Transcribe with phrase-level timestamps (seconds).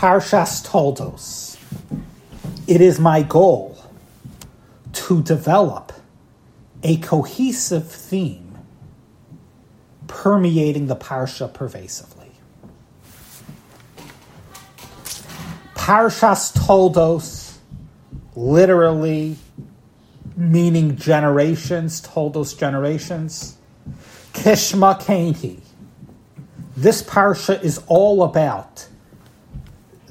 [0.00, 1.58] Parshas Toldos,
[2.66, 3.76] it is my goal
[4.94, 5.92] to develop
[6.82, 8.56] a cohesive theme
[10.06, 12.30] permeating the Parsha pervasively.
[15.74, 17.58] Parshas Toldos,
[18.34, 19.36] literally
[20.34, 23.58] meaning generations, Toldos generations.
[24.32, 25.60] Kishma Kainhi.
[26.74, 28.88] This parsha is all about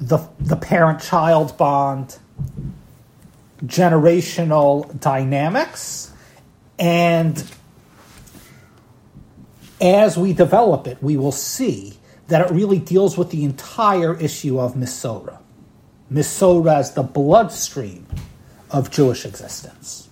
[0.00, 2.18] the, the parent child bond,
[3.64, 6.12] generational dynamics,
[6.78, 7.44] and
[9.80, 14.58] as we develop it, we will see that it really deals with the entire issue
[14.58, 15.38] of Mesorah.
[16.10, 18.06] Mesorah as the bloodstream
[18.70, 20.08] of Jewish existence.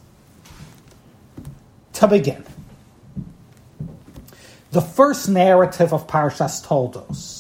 [1.95, 2.45] To begin,
[4.71, 7.38] the first narrative of Parshas Toldos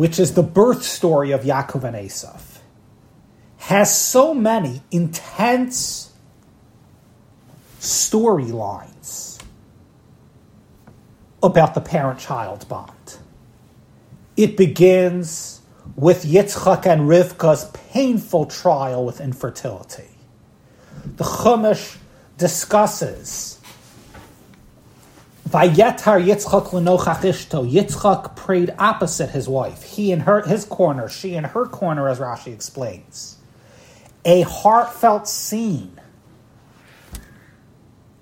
[0.00, 2.40] which is the birth story of Yaakov and Esav,
[3.58, 6.10] has so many intense
[7.78, 9.42] storylines
[11.42, 13.18] about the parent child bond.
[14.38, 15.60] It begins
[15.96, 20.08] with Yitzchak and Rivka's painful trial with infertility.
[21.16, 21.98] The Chumash
[22.38, 23.59] discusses
[25.50, 27.68] Vayetar Yitzchak lenochach ishto.
[27.68, 29.82] Yitzchak prayed opposite his wife.
[29.82, 33.38] He in her his corner, she in her corner, as Rashi explains.
[34.24, 36.00] A heartfelt scene,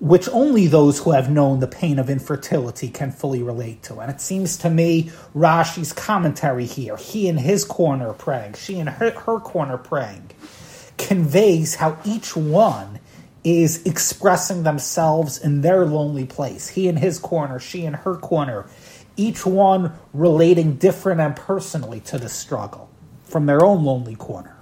[0.00, 3.98] which only those who have known the pain of infertility can fully relate to.
[3.98, 8.86] And it seems to me Rashi's commentary here, he in his corner praying, she in
[8.86, 10.30] her, her corner praying,
[10.96, 13.00] conveys how each one
[13.48, 16.68] is expressing themselves in their lonely place.
[16.68, 18.66] He in his corner, she in her corner,
[19.16, 22.88] each one relating different and personally to the struggle
[23.24, 24.56] from their own lonely corner.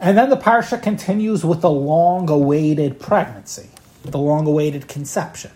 [0.00, 3.70] And then the parsha continues with the long awaited pregnancy,
[4.04, 5.52] the long awaited conception.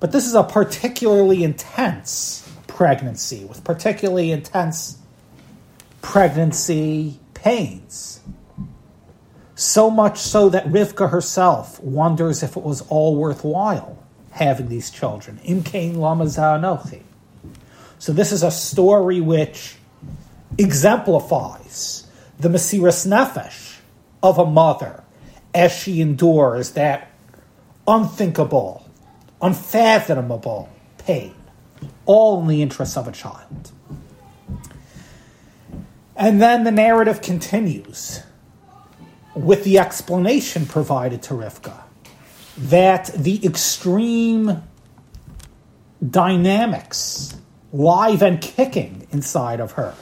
[0.00, 4.98] But this is a particularly intense pregnancy with particularly intense
[6.00, 8.20] pregnancy pains.
[9.58, 13.98] So much so that Rivka herself wonders if it was all worthwhile
[14.30, 15.40] having these children.
[15.44, 17.02] Imkain Lamazanochi.
[17.98, 19.74] So this is a story which
[20.58, 22.06] exemplifies
[22.38, 23.78] the Mesiras Nefesh
[24.22, 25.02] of a mother
[25.52, 27.10] as she endures that
[27.88, 28.88] unthinkable,
[29.42, 31.34] unfathomable pain,
[32.06, 33.72] all in the interests of a child.
[36.14, 38.22] And then the narrative continues
[39.44, 41.82] with the explanation provided to Rivka
[42.56, 44.62] that the extreme
[46.08, 47.36] dynamics,
[47.72, 49.94] live and kicking inside of her,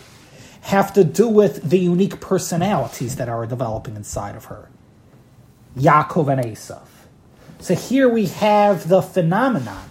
[0.63, 4.69] have to do with the unique personalities that are developing inside of her.
[5.77, 6.87] Yaakov and Esav.
[7.61, 9.91] So here we have the phenomenon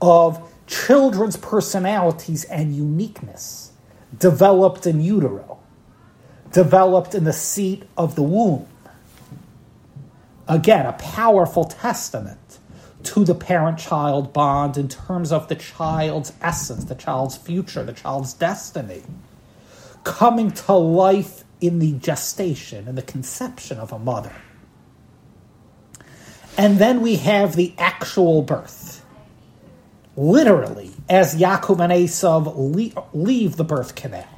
[0.00, 3.72] of children's personalities and uniqueness
[4.18, 5.58] developed in utero
[6.54, 8.66] developed in the seat of the womb.
[10.46, 12.58] Again, a powerful testament
[13.02, 17.92] to the parent child bond in terms of the child's essence, the child's future, the
[17.92, 19.02] child's destiny,
[20.04, 24.32] coming to life in the gestation and the conception of a mother.
[26.56, 29.04] And then we have the actual birth.
[30.16, 34.33] Literally, as Yaakov and Esav leave the birth canal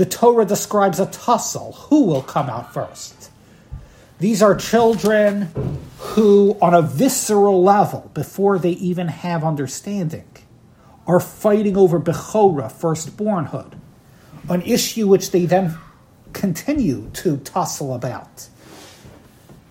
[0.00, 1.72] the Torah describes a tussle.
[1.72, 3.30] Who will come out first?
[4.18, 5.50] These are children
[5.98, 10.24] who, on a visceral level, before they even have understanding,
[11.06, 13.78] are fighting over Bechora, firstbornhood,
[14.48, 15.76] an issue which they then
[16.32, 18.48] continue to tussle about.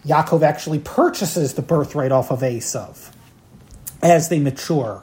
[0.05, 3.11] Yaakov actually purchases the birthright off of Esav
[4.03, 5.01] as they mature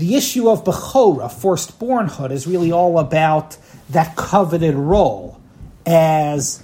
[0.00, 3.56] the issue of Bechora, firstbornhood, is really all about
[3.90, 5.38] that coveted role
[5.84, 6.62] as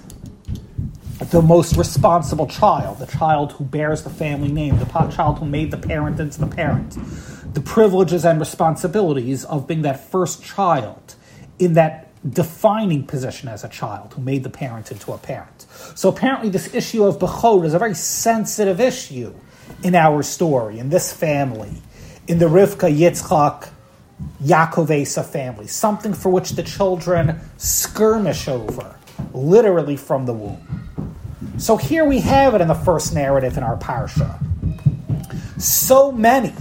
[1.19, 5.69] the most responsible child, the child who bears the family name, the child who made
[5.71, 6.97] the parent into the parent,
[7.53, 11.15] the privileges and responsibilities of being that first child
[11.59, 15.67] in that defining position as a child who made the parent into a parent.
[15.95, 19.33] So apparently, this issue of Bechor is a very sensitive issue
[19.83, 21.81] in our story, in this family
[22.27, 23.69] in the Rivka Yitzchak
[24.43, 28.95] Yaakov Esav family, something for which the children skirmish over,
[29.33, 30.83] literally from the womb.
[31.57, 34.37] So here we have it in the first narrative in our parsha.
[35.59, 36.53] So many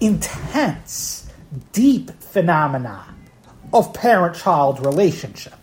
[0.00, 1.30] intense
[1.72, 3.04] deep phenomena
[3.72, 5.58] of parent child relationship.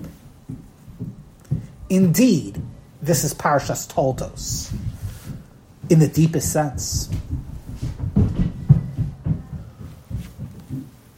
[1.90, 2.62] Indeed,
[3.02, 4.74] this is Parshas Toldos
[5.90, 7.10] in the deepest sense.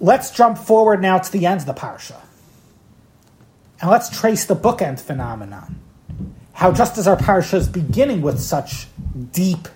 [0.07, 2.15] Let's jump forward now to the end of the Parsha.
[3.81, 5.81] And let's trace the bookend phenomenon.
[6.53, 8.87] How just as our Parsha is beginning with such
[9.33, 9.67] deep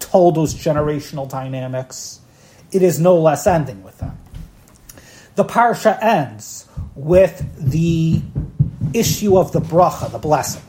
[0.00, 2.20] Toldos generational dynamics,
[2.72, 4.16] it is no less ending with them.
[5.34, 8.22] The Parsha ends with the
[8.94, 10.62] issue of the bracha, the blessing.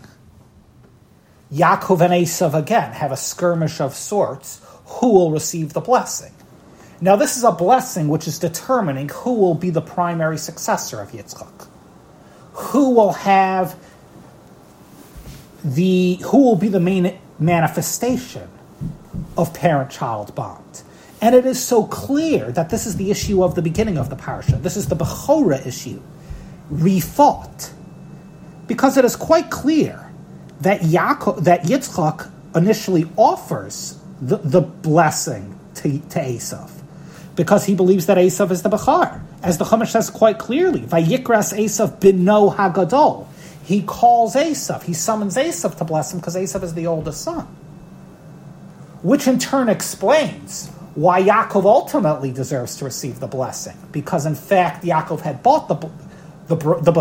[1.53, 4.59] Yaakov and Esav again have a skirmish of sorts.
[4.87, 6.33] Who will receive the blessing?
[7.01, 11.11] Now, this is a blessing which is determining who will be the primary successor of
[11.11, 11.67] Yitzchak.
[12.53, 13.75] Who will have
[15.63, 18.47] the who will be the main manifestation
[19.37, 20.83] of parent-child bond.
[21.21, 24.15] And it is so clear that this is the issue of the beginning of the
[24.15, 24.61] parsha.
[24.61, 26.01] This is the Bechora issue,
[26.69, 27.71] refought,
[28.67, 30.11] because it is quite clear
[30.61, 36.74] that Yaakov, that Yitzchak initially offers the, the blessing to, to Esav
[37.35, 39.21] because he believes that Esav is the Bechor.
[39.43, 43.27] As the Chumash says quite clearly, Vayikras Esav no Hagadol.
[43.63, 47.45] He calls Esav, he summons Esav to bless him because Esav is the oldest son.
[49.01, 53.77] Which in turn explains why Yaakov ultimately deserves to receive the blessing.
[53.91, 55.75] Because in fact, Yaakov had bought the,
[56.47, 56.91] the, the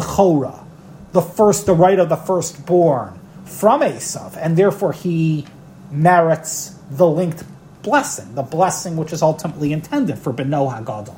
[1.12, 5.46] the first, the right of the firstborn, from Esav, and therefore he
[5.90, 7.44] merits the linked
[7.84, 11.14] blessing, the blessing which is ultimately intended for Beno Hagadol.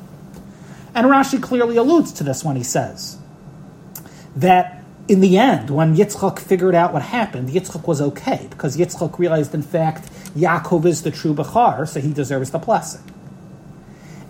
[0.94, 3.18] And Rashi clearly alludes to this when he says
[4.34, 9.18] that in the end, when Yitzchak figured out what happened, Yitzchak was okay because Yitzchak
[9.18, 13.02] realized, in fact, Yaakov is the true Bechor, so he deserves the blessing.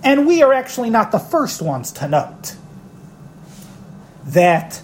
[0.04, 2.56] And we are actually not the first ones to note
[4.26, 4.82] that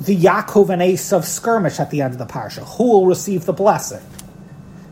[0.00, 2.66] the Yaakov and Esav skirmish at the end of the parsha.
[2.76, 4.02] Who will receive the blessing?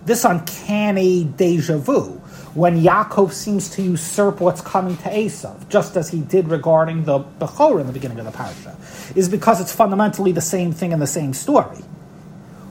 [0.08, 2.12] This uncanny deja vu
[2.54, 7.18] when Yaakov seems to usurp what's coming to Esav, just as he did regarding the
[7.18, 8.74] Bechor in the beginning of the parsha,
[9.14, 11.76] is because it's fundamentally the same thing in the same story.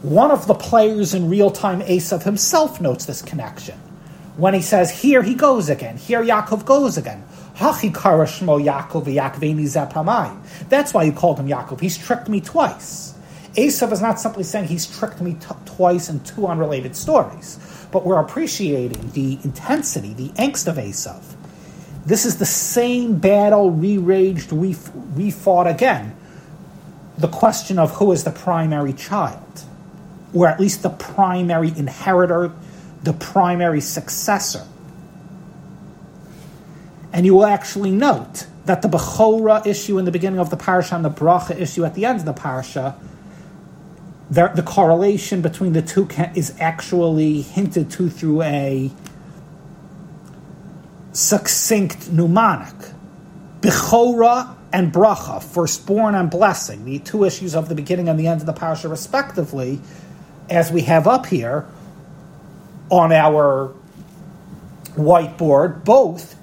[0.02, 3.78] One of the players in real time, Esav himself, notes this connection
[4.38, 7.24] when he says, Here he goes again, here Yaakov goes again.
[7.56, 10.36] Yaakov Yaakovini Zapamai.
[10.70, 11.82] That's why you called him Yaakov.
[11.82, 13.14] He's tricked me twice.
[13.58, 17.58] Esav is not simply saying he's tricked me t- twice in two unrelated stories,
[17.92, 21.24] but we're appreciating the intensity, the angst of Esav.
[22.06, 26.16] This is the same battle re- fought again.
[27.18, 29.64] The question of who is the primary child,
[30.36, 32.54] or at least the primary inheritor,
[33.02, 34.68] the primary successor.
[37.12, 40.96] And you will actually note that the Bechora issue in the beginning of the parsha
[40.96, 42.96] and the Bracha issue at the end of the parsha,
[44.30, 48.92] the, the correlation between the two can, is actually hinted to through a
[51.14, 52.76] succinct mnemonic.
[53.62, 58.42] Bechora and Bracha, firstborn and blessing, the two issues of the beginning and the end
[58.42, 59.80] of the parsha, respectively,
[60.50, 61.66] as we have up here
[62.90, 63.74] on our
[64.96, 66.36] whiteboard, both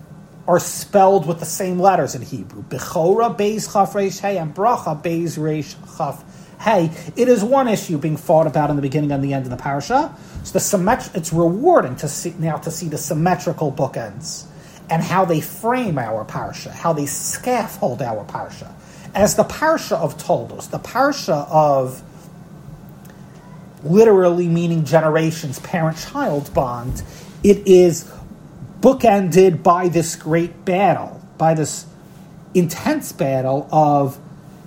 [0.46, 2.62] are spelled with the same letters in Hebrew.
[2.64, 6.22] Bechora beis chaf reish hey and bracha beis reish chaf
[6.64, 6.90] hey.
[7.14, 9.56] It is one issue being fought about in the beginning and the end of the
[9.56, 10.16] parasha.
[10.44, 14.44] So the symmet- it's rewarding to see now to see the symmetrical bookends
[14.90, 18.68] and how they frame our parsha, how they scaffold our parsha.
[19.14, 22.02] As the parsha of Toldos, the parsha of
[23.84, 27.02] literally meaning generations, parent-child bond,
[27.42, 28.10] it is
[28.80, 31.86] bookended by this great battle, by this
[32.54, 34.18] intense battle of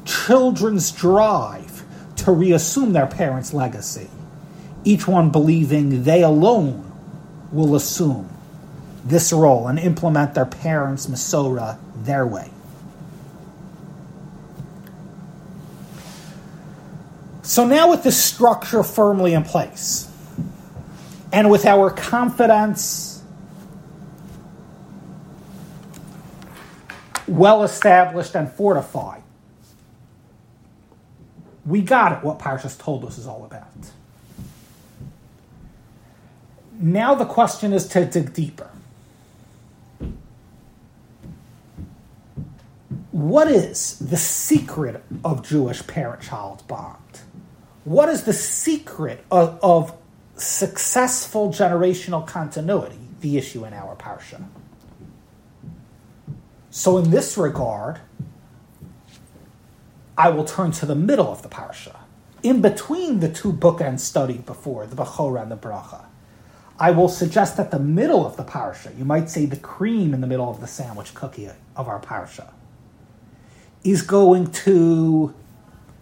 [0.06, 1.67] children's drive
[2.28, 4.10] to reassume their parents' legacy,
[4.84, 6.92] each one believing they alone
[7.54, 8.30] will assume
[9.06, 12.52] this role and implement their parents' Masora their way.
[17.44, 20.12] So now, with this structure firmly in place,
[21.32, 23.24] and with our confidence
[27.26, 29.24] well established and fortified.
[31.68, 33.68] We got it, what Parshas Toldos is all about.
[36.80, 38.70] Now the question is to dig deeper.
[43.12, 46.96] What is the secret of Jewish parent child bond?
[47.84, 49.94] What is the secret of, of
[50.36, 53.00] successful generational continuity?
[53.20, 54.46] The issue in our parsha.
[56.70, 58.00] So, in this regard,
[60.18, 61.96] I will turn to the middle of the parsha,
[62.42, 66.06] in between the two bookends studied before, the Bechorah and the Bracha.
[66.80, 70.22] I will suggest that the middle of the parsha, you might say the cream in
[70.22, 72.52] the middle of the sandwich cookie of our parsha,
[73.84, 75.34] is going to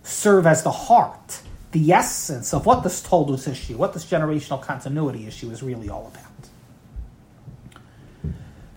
[0.03, 1.41] serve as the heart,
[1.71, 6.07] the essence of what this Toldos issue, what this generational continuity issue is really all
[6.07, 6.23] about.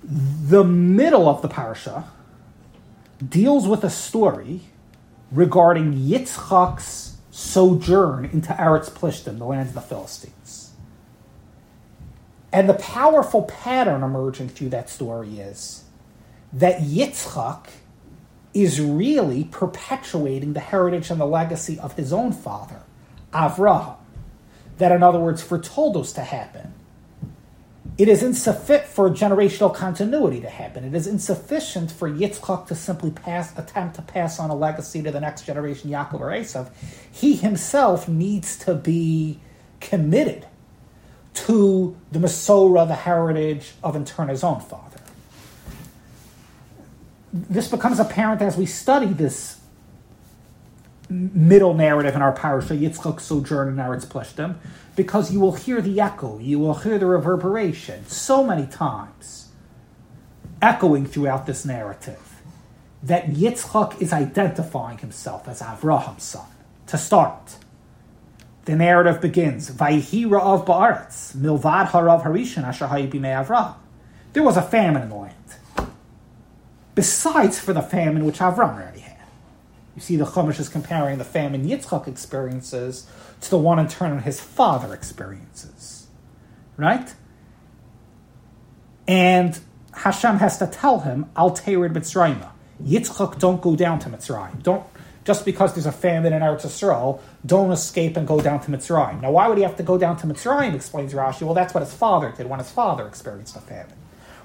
[0.04, 2.04] The middle of the parsha
[3.26, 4.62] deals with a story
[5.30, 10.72] regarding Yitzchak's sojourn into Eretz Plishtim, the land of the Philistines.
[12.52, 15.84] And the powerful pattern emerging through that story is
[16.52, 17.66] that Yitzchak
[18.54, 22.82] is really perpetuating the heritage and the legacy of his own father,
[23.32, 23.96] Avraham.
[24.78, 26.72] That, in other words, for Toldos to happen.
[27.98, 30.84] It is insufficient for generational continuity to happen.
[30.84, 35.10] It is insufficient for Yitzchak to simply pass, attempt to pass on a legacy to
[35.10, 36.70] the next generation, Yaakov or Esav.
[37.10, 39.40] He himself needs to be
[39.80, 40.46] committed
[41.34, 44.98] to the Masorah, the heritage of in turn his own father
[47.32, 49.57] this becomes apparent as we study this
[51.08, 54.56] middle narrative in our parasha, Yitzchak sojourn in Eretz Plishtim,
[54.96, 59.48] because you will hear the echo, you will hear the reverberation so many times,
[60.60, 62.42] echoing throughout this narrative,
[63.02, 66.46] that Yitzchak is identifying himself as Avraham's son.
[66.88, 67.56] To start,
[68.64, 73.74] the narrative begins, Vayhi Ra'av Ba'aretz, Milvad Harav Harishan Asher Avraham.
[74.32, 75.34] There was a famine in the land
[76.98, 79.07] besides for the famine which Avram already had.
[79.98, 83.04] You see, the Chumash is comparing the famine Yitzchak experiences
[83.40, 86.06] to the one in turn his father experiences.
[86.76, 87.12] Right?
[89.08, 89.58] And
[89.94, 92.48] Hashem has to tell him, Al Terid Mitzrayim.
[92.80, 94.62] Yitzchak, don't go down to Mitzrayim.
[94.62, 94.84] Don't
[95.24, 99.20] just because there's a famine in Eretz Yisrael, don't escape and go down to Mitzrayim.
[99.20, 100.76] Now, why would he have to go down to Mitzrayim?
[100.76, 101.42] Explains Rashi.
[101.42, 103.96] Well, that's what his father did when his father experienced a famine.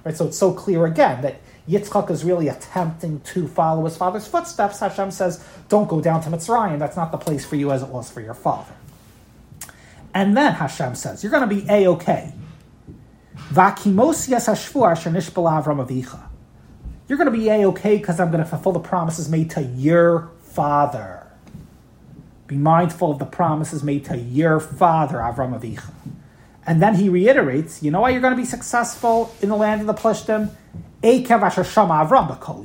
[0.04, 0.18] Right.
[0.18, 4.80] So it's so clear again that Yitzchak is really attempting to follow his father's footsteps.
[4.80, 6.80] Hashem says, Don't go down to Mitzrayim.
[6.80, 8.74] That's not the place for you as it was for your father.
[10.14, 12.34] And then Hashem says, You're going to be A OK.
[17.08, 19.62] You're going to be A OK because I'm going to fulfill the promises made to
[19.62, 21.28] your father.
[22.48, 25.92] Be mindful of the promises made to your father, Avram Avicha.
[26.66, 29.82] And then he reiterates, you know why you're going to be successful in the land
[29.82, 30.52] of the Plishtim?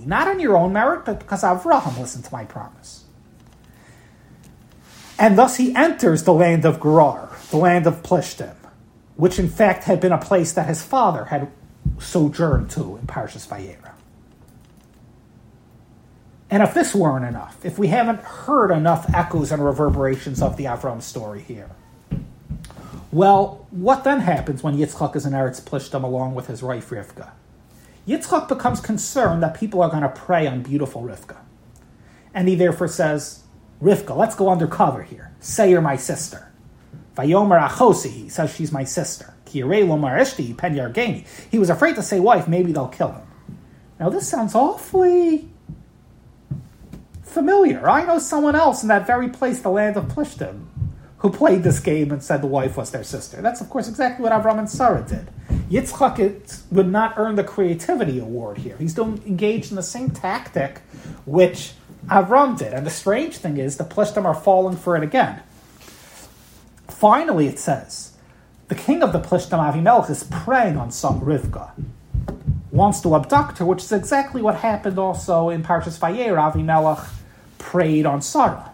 [0.06, 3.04] Not on your own merit, but because Avraham listened to my promise.
[5.18, 8.54] And thus he enters the land of Gerar, the land of Plishtim,
[9.16, 11.50] which in fact had been a place that his father had
[11.98, 13.92] sojourned to in Parshas Vayera.
[16.50, 20.64] And if this weren't enough, if we haven't heard enough echoes and reverberations of the
[20.64, 21.70] Avram story here,
[23.10, 27.30] well, what then happens when Yitzchak is in Eretz Plishtim along with his wife Rivka?
[28.08, 31.36] Yitzchak becomes concerned that people are going to prey on beautiful Rivka.
[32.32, 33.42] And he therefore says,
[33.82, 35.34] Rivka, let's go undercover here.
[35.40, 36.50] Say you're my sister.
[37.16, 39.34] Vayomer achosi, he says she's my sister.
[39.50, 43.26] He was afraid to say wife, maybe they'll kill him.
[43.98, 45.48] Now this sounds awfully
[47.22, 47.88] familiar.
[47.88, 50.66] I know someone else in that very place, the land of Plishtim,
[51.18, 53.42] who played this game and said the wife was their sister.
[53.42, 55.28] That's, of course, exactly what Avram and Sarah did.
[55.70, 58.76] Yitzchak would not earn the creativity award here.
[58.78, 60.78] He's still engaged in the same tactic
[61.26, 61.72] which
[62.06, 62.72] Avram did.
[62.72, 65.42] And the strange thing is, the Plishtim are falling for it again.
[66.88, 68.12] Finally, it says,
[68.68, 71.70] the king of the Plishtim, Avimelech, is preying on some Rivka.
[72.70, 76.52] Wants to abduct her, which is exactly what happened also in Parshas Vayera.
[76.52, 77.08] Avimelech
[77.58, 78.72] preyed on Sarah.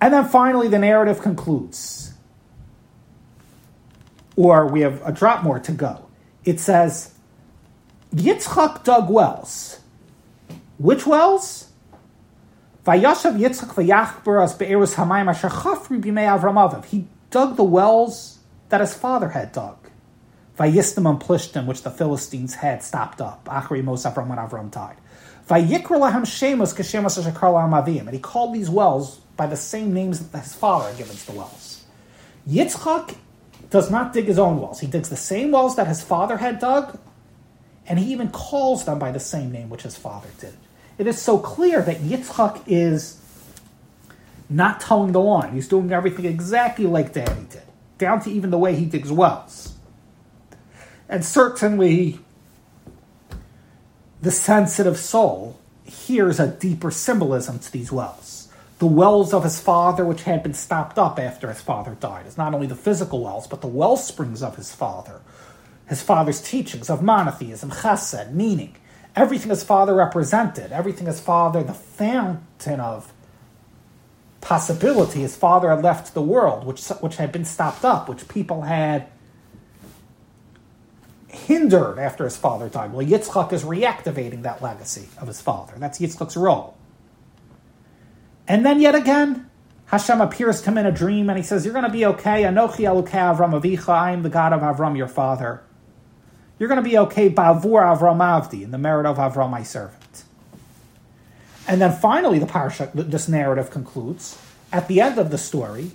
[0.00, 2.03] And then finally, the narrative concludes.
[4.36, 6.06] Or we have a drop more to go.
[6.44, 7.14] It says,
[8.14, 9.80] Yitzchak dug wells.
[10.78, 11.70] Which wells?
[12.84, 18.38] Vayashav Yitzchak vayachber as be'erus hamayim asher chafri b'mei Avram He dug the wells
[18.68, 19.76] that his father had dug.
[20.58, 23.44] Vayistim and Plishtim, which the Philistines had stopped up.
[23.46, 24.96] Achri Mos Avram when Avram died.
[25.48, 28.00] Vayikra lahem shemus kashemus asher avim.
[28.00, 31.26] And he called these wells by the same names that his father had given to
[31.26, 31.84] the wells.
[32.48, 33.16] Yitzchak
[33.74, 34.78] does not dig his own wells.
[34.78, 36.96] He digs the same wells that his father had dug,
[37.88, 40.54] and he even calls them by the same name which his father did.
[40.96, 43.20] It is so clear that Yitzchak is
[44.48, 45.54] not toeing the line.
[45.54, 47.64] He's doing everything exactly like Daddy did,
[47.98, 49.74] down to even the way he digs wells.
[51.08, 52.20] And certainly,
[54.22, 58.33] the sensitive soul hears a deeper symbolism to these wells.
[58.78, 62.36] The wells of his father, which had been stopped up after his father died, is
[62.36, 65.20] not only the physical wells, but the well springs of his father,
[65.88, 68.76] his father's teachings of monotheism, chesed, meaning,
[69.14, 73.12] everything his father represented, everything his father, the fountain of
[74.40, 78.62] possibility his father had left the world, which, which had been stopped up, which people
[78.62, 79.06] had
[81.28, 82.92] hindered after his father died.
[82.92, 85.74] Well, Yitzchak is reactivating that legacy of his father.
[85.78, 86.76] That's Yitzchak's role.
[88.54, 89.50] And then yet again,
[89.86, 92.44] Hashem appears to him in a dream and he says, You're going to be okay.
[92.44, 93.88] Anochi Elukei Avram Avicha.
[93.88, 95.64] I am the God of Avram, your father.
[96.60, 97.28] You're going to be okay.
[97.28, 100.22] Bavur Avram Avdi, in the merit of Avram, my servant.
[101.66, 104.38] And then finally, the parsha, this narrative concludes.
[104.72, 105.90] At the end of the story,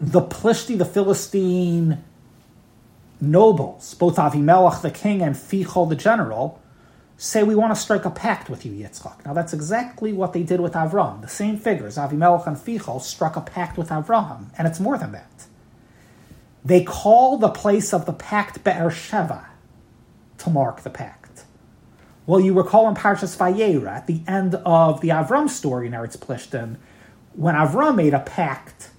[0.00, 2.04] the Plishti, the Philistine
[3.20, 6.62] nobles, both Avimelech the king and Fichol the general,
[7.18, 9.26] say we want to strike a pact with you, Yitzchak.
[9.26, 11.20] Now that's exactly what they did with Avram.
[11.20, 15.12] The same figures, Avimelech and Fichol, struck a pact with Avram, and it's more than
[15.12, 15.46] that.
[16.64, 19.46] They call the place of the pact Be'er Sheva
[20.38, 21.44] to mark the pact.
[22.24, 26.16] Well, you recall in Parshas Vayera, at the end of the Avram story in Eretz
[26.16, 26.76] Plishtim,
[27.32, 28.90] when Avram made a pact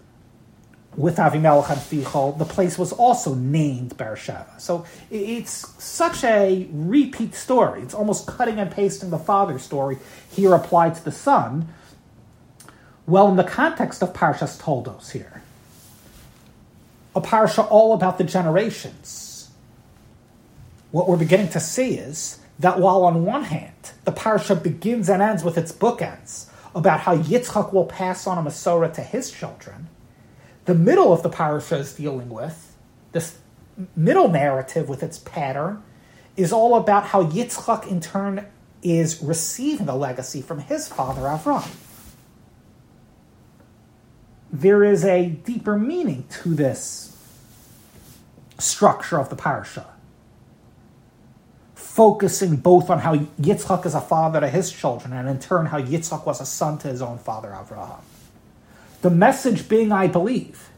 [0.98, 4.55] with Avimelech and Fichol, the place was also named Beersheba.
[4.58, 7.81] So it's such a repeat story.
[7.81, 9.98] It's almost cutting and pasting the father's story
[10.31, 11.69] here applied to the son.
[13.05, 15.41] Well, in the context of Parshas Toldos here,
[17.15, 19.50] a parsha all about the generations.
[20.91, 25.22] What we're beginning to see is that while on one hand the parsha begins and
[25.22, 29.88] ends with its bookends about how Yitzchak will pass on a Masorah to his children,
[30.69, 32.75] the middle of the parasha is dealing with,
[33.11, 33.39] this
[33.95, 35.81] middle narrative with its pattern,
[36.38, 38.45] is all about how Yitzchak in turn
[38.83, 41.67] is receiving a legacy from his father Avram.
[44.53, 47.17] There is a deeper meaning to this
[48.60, 49.88] structure of the parasha,
[51.73, 55.82] focusing both on how Yitzchak is a father to his children, and in turn how
[55.82, 58.01] Yitzchak was a son to his own father Avraham.
[59.01, 60.69] The message being, I believe,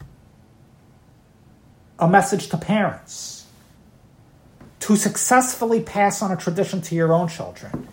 [1.97, 3.45] a message to parents
[4.81, 7.87] to successfully pass on a tradition to your own children.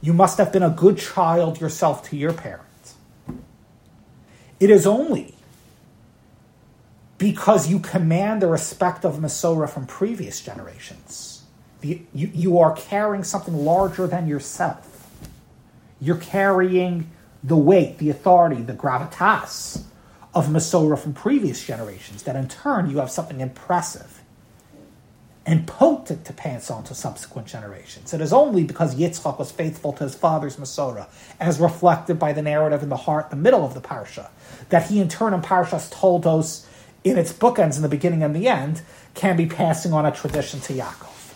[0.00, 2.94] You must have been a good child yourself to your parents.
[4.60, 5.34] It is only
[7.18, 11.42] because you command the respect of Masorah from previous generations.
[11.82, 15.08] You, you, you are carrying something larger than yourself.
[16.00, 17.10] You're carrying
[17.44, 19.84] the weight, the authority, the gravitas
[20.34, 24.22] of Masorah from previous generations, that in turn you have something impressive
[25.46, 28.14] and potent to pass on to subsequent generations.
[28.14, 31.06] It is only because Yitzchak was faithful to his father's Masorah,
[31.38, 34.30] as reflected by the narrative in the heart, the middle of the parsha,
[34.70, 36.66] that he in turn in Parshas Toldos,
[37.04, 38.80] in its bookends in the beginning and the end,
[39.12, 41.34] can be passing on a tradition to Yaakov.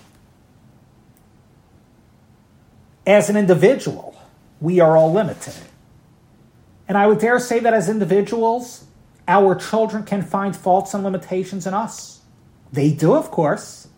[3.06, 4.18] As an individual,
[4.58, 5.54] we are all limited.
[6.88, 8.84] And I would dare say that as individuals,
[9.28, 12.22] our children can find faults and limitations in us.
[12.72, 13.88] They do, of course.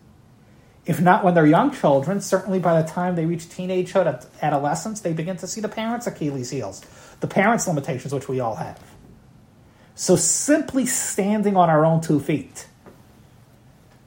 [0.85, 5.13] If not when they're young children, certainly by the time they reach teenagehood, adolescence, they
[5.13, 6.81] begin to see the parents' Achilles' heels,
[7.21, 8.79] the parents' limitations, which we all have.
[9.95, 12.67] So simply standing on our own two feet,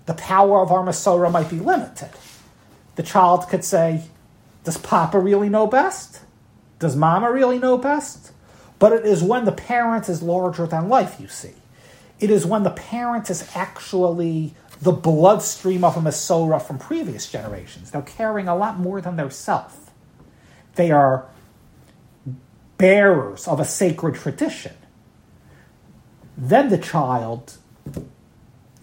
[0.07, 2.11] the power of our Masorah might be limited.
[2.97, 4.03] The child could say,
[4.65, 6.21] Does Papa really know best?
[6.81, 8.33] Does Mama really know best?
[8.85, 11.55] But it is when the parent is larger than life, you see.
[12.21, 17.91] It is when the parent is actually the bloodstream of a Masorah from previous generations.
[17.91, 19.91] They're carrying a lot more than their self.
[20.75, 21.27] They are
[22.77, 24.75] bearers of a sacred tradition.
[26.37, 27.57] Then the child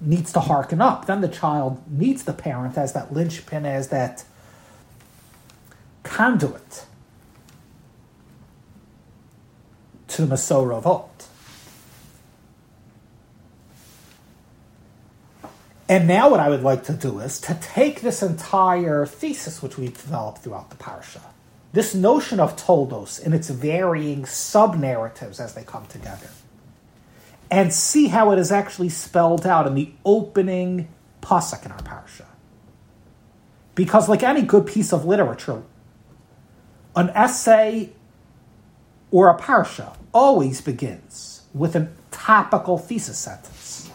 [0.02, 1.06] needs to hearken up.
[1.06, 4.24] Then the child needs the parent as that linchpin, as that
[6.02, 6.88] conduit
[10.12, 11.10] to the Masorah of old.
[15.88, 19.78] And now, what I would like to do is to take this entire thesis which
[19.78, 21.22] we've developed throughout the parsha,
[21.74, 26.30] this notion of Toldos in its varying sub narratives as they come together,
[27.50, 30.88] and see how it is actually spelled out in the opening
[31.22, 32.26] pasuk in our parsha.
[33.76, 35.62] Because, like any good piece of literature,
[36.96, 37.90] an essay
[39.12, 43.90] or a parsha always begins with a topical thesis sentence.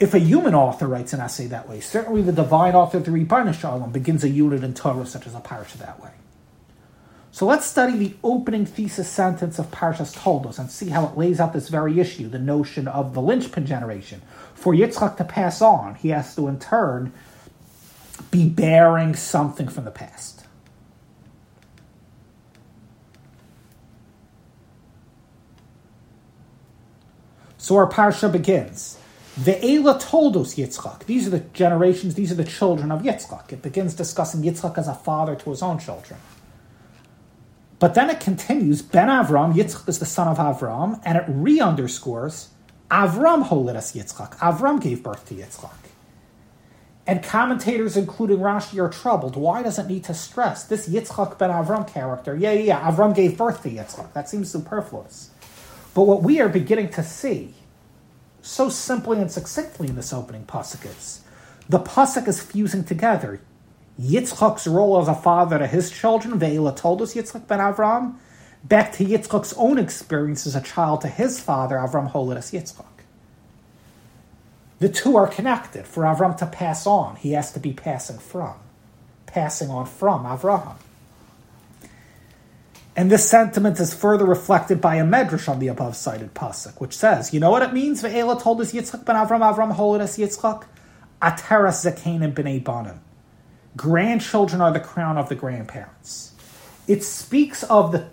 [0.00, 3.58] if a human author writes an essay that way, certainly the divine author, the Ribbono
[3.58, 6.10] Shel Olam, begins a unit in Torah such as a parsha that way.
[7.30, 11.40] So let's study the opening thesis sentence of Parshas Toldos and see how it lays
[11.40, 14.22] out this very issue, the notion of the linchpin generation.
[14.54, 17.12] For Yitzchak to pass on, he has to in turn
[18.30, 20.43] be bearing something from the past.
[27.64, 28.98] So our parsha begins.
[29.40, 31.06] Ve'ela toldos Yitzchak.
[31.06, 33.54] These are the generations, these are the children of Yitzchak.
[33.54, 36.20] It begins discussing Yitzchak as a father to his own children.
[37.78, 42.50] But then it continues, Ben Avram, Yitzchak is the son of Avram, and it re-underscores,
[42.90, 44.36] Avram holidas Yitzchak.
[44.40, 45.72] Avram gave birth to Yitzchak.
[47.06, 49.36] And commentators, including Rashi, are troubled.
[49.36, 52.36] Why does it need to stress this Yitzchak ben Avram character?
[52.36, 54.12] Yeah, yeah, yeah, Avram gave birth to Yitzchak.
[54.12, 55.30] That seems superfluous.
[55.94, 57.54] But what we are beginning to see,
[58.42, 61.22] so simply and succinctly in this opening pasuk is,
[61.68, 63.40] the pasuk is fusing together
[64.00, 68.16] Yitzchak's role as a father to his children, Ve'ila toldos Yitzchak ben Avram,
[68.64, 72.86] back to Yitzchak's own experience as a child to his father, Avram Holidas Yitzchak.
[74.80, 75.86] The two are connected.
[75.86, 78.54] For Avram to pass on, he has to be passing from,
[79.26, 80.74] passing on from Avraham.
[82.96, 86.96] And this sentiment is further reflected by a medrash on the above cited pasuk, which
[86.96, 88.02] says, "You know what it means?
[88.02, 90.64] Ve'ela toldos Yitzchak ben Avram, Avram Holidas Yitzchak,
[91.20, 93.00] Ateras Zekanim b'nei Banim
[93.76, 96.32] grandchildren are the crown of the grandparents.
[96.86, 98.08] It speaks of the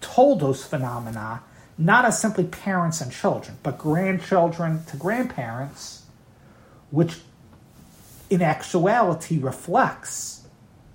[0.00, 1.42] toldos phenomena
[1.80, 6.02] not as simply parents and children, but grandchildren to grandparents,
[6.90, 7.20] which
[8.28, 10.37] in actuality reflects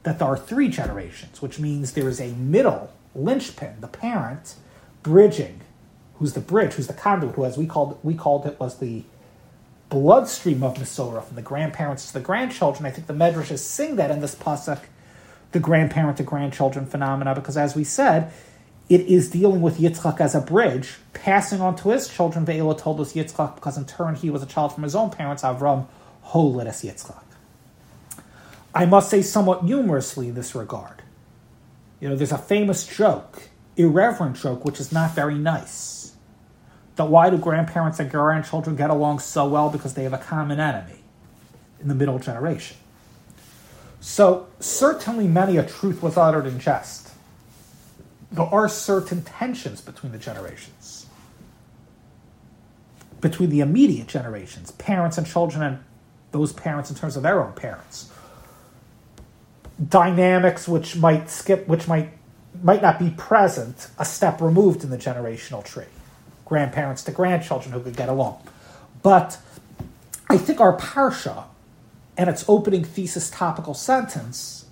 [0.03, 4.55] that there are three generations, which means there is a middle linchpin, the parent,
[5.01, 5.61] bridging,
[6.15, 9.03] who's the bridge, who's the conduit, who as we called we called it was the
[9.89, 12.85] bloodstream of Mesorah from the grandparents to the grandchildren.
[12.85, 14.79] I think the Medrash sing that in this pasuk,
[15.51, 18.31] the grandparent to grandchildren phenomena, because as we said,
[18.89, 22.45] it is dealing with Yitzchak as a bridge, passing on to his children.
[22.45, 25.87] Ve'ela toldos Yitzchak because in turn he was a child from his own parents, Avram
[26.25, 27.22] Holidas Yitzchak.
[28.73, 31.03] I must say somewhat humorously in this regard.
[31.99, 36.03] You know, there's a famous joke, irreverent joke, which is not very nice
[36.95, 39.69] that why do grandparents and grandchildren get along so well?
[39.69, 41.03] Because they have a common enemy
[41.81, 42.77] in the middle generation.
[43.99, 47.09] So, certainly many a truth was uttered in jest.
[48.31, 51.05] There are certain tensions between the generations,
[53.21, 55.79] between the immediate generations, parents and children, and
[56.31, 58.11] those parents in terms of their own parents.
[59.89, 62.13] Dynamics which might skip, which might
[62.61, 65.85] might not be present a step removed in the generational tree
[66.45, 68.39] grandparents to grandchildren who could get along.
[69.01, 69.39] But
[70.29, 71.45] I think our parsha
[72.17, 74.65] and its opening thesis topical sentence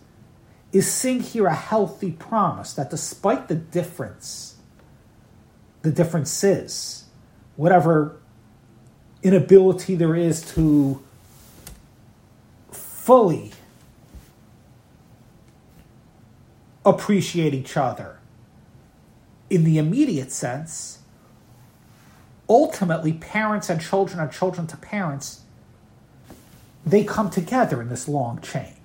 [0.72, 4.56] is seeing here a healthy promise that despite the difference,
[5.82, 7.06] the differences,
[7.56, 8.18] whatever
[9.24, 11.02] inability there is to
[12.72, 13.52] fully
[16.86, 18.20] appreciate each other.
[19.50, 21.00] In the immediate sense,
[22.52, 25.42] ultimately parents and children and children to parents.
[26.86, 28.76] They come together in this long chain.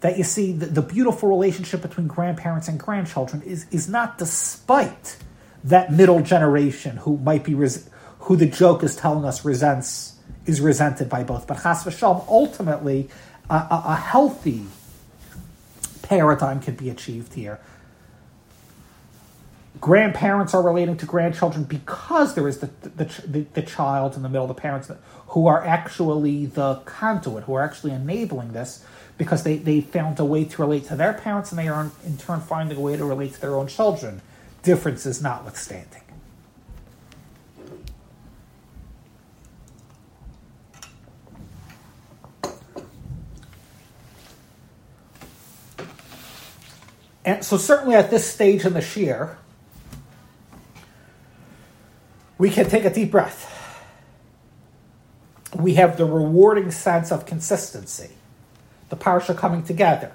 [0.00, 5.16] That you see the, the beautiful relationship between grandparents and grandchildren is, is not despite
[5.64, 7.88] that middle generation who might be res-
[8.20, 11.46] who the joke is telling us resents is resented by both.
[11.46, 13.08] But chas v'shalom ultimately
[13.48, 14.66] a, a, a healthy
[16.02, 17.60] paradigm can be achieved here
[19.80, 24.28] grandparents are relating to grandchildren because there is the, the, the, the, child in the
[24.28, 24.90] middle, the parents
[25.28, 28.84] who are actually the conduit, who are actually enabling this
[29.18, 32.16] because they, they found a way to relate to their parents and they are in
[32.16, 34.22] turn finding a way to relate to their own children,
[34.62, 36.02] differences notwithstanding.
[47.24, 49.36] And so, certainly at this stage in the shiur,
[52.38, 53.48] we can take a deep breath.
[55.54, 58.10] We have the rewarding sense of consistency,
[58.88, 60.12] the parsha coming together.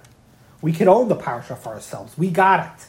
[0.62, 2.18] We can own the parsha for ourselves.
[2.18, 2.88] We got it,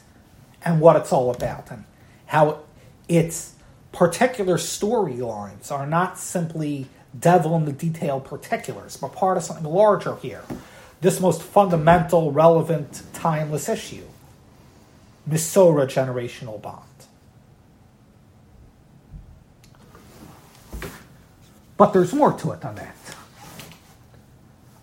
[0.65, 1.85] and what it's all about, and
[2.27, 2.61] how
[3.09, 3.55] its
[3.93, 10.17] particular storylines are not simply devil in the detail particulars, but part of something larger
[10.17, 10.43] here.
[11.01, 14.05] This most fundamental, relevant, timeless issue.
[15.29, 16.85] Mesorah generational bond.
[21.77, 22.97] But there's more to it than that.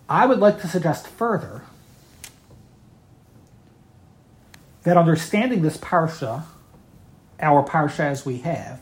[0.08, 1.62] I would like to suggest further
[4.84, 6.44] that understanding this parsha,
[7.40, 8.80] our parsha as we have,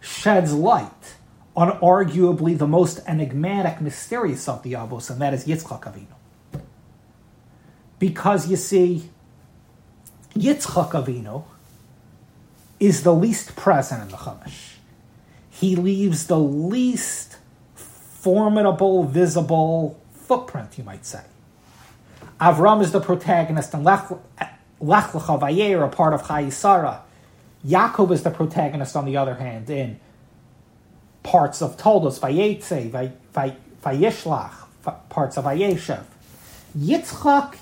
[0.00, 1.14] sheds light
[1.56, 6.17] on arguably the most enigmatic, mysterious of the Avos, and that is Yitzchak Avinu.
[7.98, 9.10] Because you see,
[10.34, 11.44] Yitzchak Avinu
[12.78, 14.74] is the least present in the Chumash.
[15.50, 17.36] He leaves the least
[17.74, 21.22] formidable, visible footprint, you might say.
[22.40, 24.08] Avram is the protagonist in Lech,
[24.80, 27.02] Lech Lecha Vayer, a part of Chayei Sarah.
[27.66, 29.98] Yaakov is the protagonist, on the other hand, in
[31.24, 33.12] parts of Toldos, Vayetze,
[33.82, 34.52] Vayishlach,
[35.08, 36.04] parts of Vayeshev.
[36.78, 37.56] Yitzchak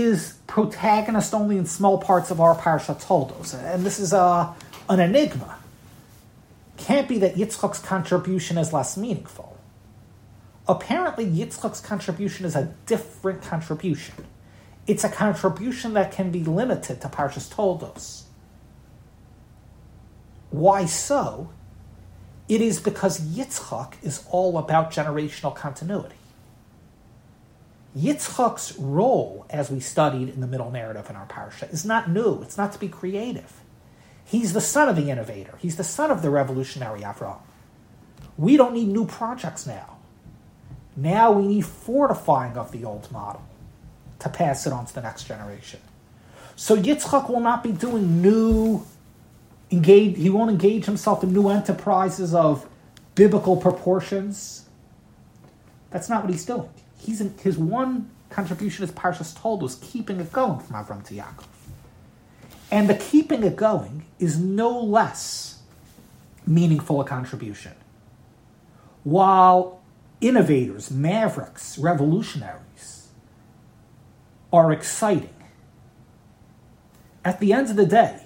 [0.00, 4.54] is protagonist only in small parts of our parsha Toldos, and this is a,
[4.88, 5.58] an enigma.
[6.76, 9.56] Can't be that Yitzchak's contribution is less meaningful.
[10.68, 14.26] Apparently, Yitzchak's contribution is a different contribution.
[14.86, 18.24] It's a contribution that can be limited to Parshas Toldos.
[20.50, 21.50] Why so?
[22.48, 26.14] It is because Yitzchak is all about generational continuity.
[27.96, 32.42] Yitzchak's role, as we studied in the middle narrative in our parsha, is not new.
[32.42, 33.60] It's not to be creative.
[34.24, 35.54] He's the son of the innovator.
[35.58, 37.38] He's the son of the revolutionary Avram.
[38.36, 39.96] We don't need new projects now.
[40.94, 43.42] Now we need fortifying of the old model
[44.18, 45.80] to pass it on to the next generation.
[46.54, 48.84] So Yitzchak will not be doing new
[49.70, 52.68] engage he won't engage himself in new enterprises of
[53.14, 54.68] biblical proportions.
[55.90, 56.68] That's not what he's doing.
[56.98, 61.46] He's in, his one contribution as Parshas Toldos keeping it going from Avram to Yaakov.
[62.70, 65.62] And the keeping it going is no less
[66.46, 67.72] meaningful a contribution.
[69.04, 69.80] While
[70.20, 73.08] innovators, mavericks, revolutionaries
[74.52, 75.30] are exciting,
[77.24, 78.22] at the end of the day,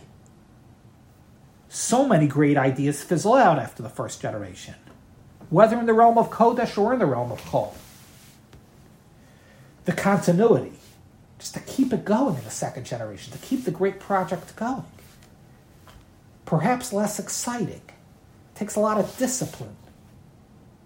[1.68, 4.74] so many great ideas fizzle out after the first generation,
[5.50, 7.74] whether in the realm of Kodesh or in the realm of Chol.
[9.84, 10.72] The continuity,
[11.38, 14.84] just to keep it going in the second generation, to keep the great project going.
[16.44, 17.82] Perhaps less exciting,
[18.54, 19.76] takes a lot of discipline.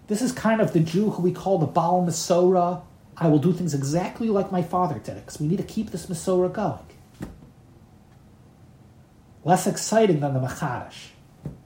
[0.07, 2.81] This is kind of the Jew who we call the Baal Masorah.
[3.17, 5.91] I will do things exactly like my father did it, because we need to keep
[5.91, 6.79] this Masorah going
[9.45, 11.09] less exciting than the Mechadesh,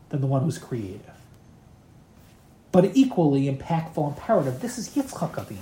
[0.09, 1.01] than the one who's creative.
[2.71, 5.57] But equally impactful imperative, this is Yitzchak Avinu.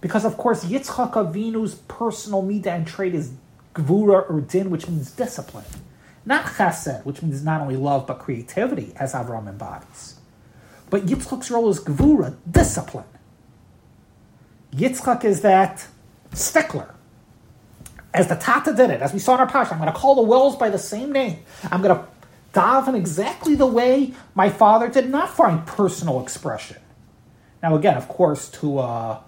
[0.00, 3.32] Because, of course, Yitzchak Avinu's personal midah and trait is
[3.74, 5.64] gvura or din, which means discipline.
[6.24, 10.16] Not chesed, which means not only love but creativity, as Avram embodies.
[10.88, 13.04] But Yitzchak's role is gvura, discipline.
[14.74, 15.86] Yitzchak is that
[16.32, 16.94] stickler
[18.12, 20.16] as the Tata did it, as we saw in our parsha, I'm going to call
[20.16, 21.38] the wells by the same name.
[21.70, 22.04] I'm going to
[22.52, 26.78] daven exactly the way my father did, not find personal expression.
[27.62, 29.20] Now, again, of course, to uh,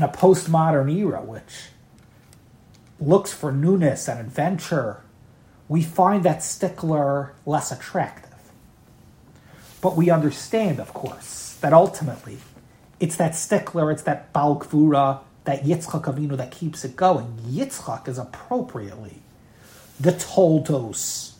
[0.00, 1.68] in a postmodern era, which
[2.98, 5.02] looks for newness and adventure,
[5.68, 8.30] we find that stickler less attractive.
[9.82, 12.38] But we understand, of course, that ultimately
[12.98, 17.38] it's that stickler, it's that baal gvura, that Yitzchak Avinu that keeps it going.
[17.46, 19.20] Yitzchak is appropriately
[19.98, 21.36] the toldos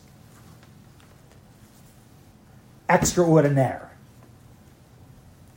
[2.87, 3.90] extraordinaire.